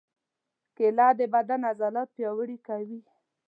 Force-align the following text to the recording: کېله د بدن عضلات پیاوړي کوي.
کېله 0.75 1.07
د 1.19 1.21
بدن 1.33 1.61
عضلات 1.71 2.09
پیاوړي 2.17 2.57
کوي. 2.67 2.99